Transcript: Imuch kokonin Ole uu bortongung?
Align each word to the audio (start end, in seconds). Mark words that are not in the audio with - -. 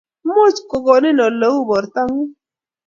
Imuch 0.25 0.59
kokonin 0.69 1.19
Ole 1.27 1.47
uu 1.51 1.67
bortongung? 1.69 2.29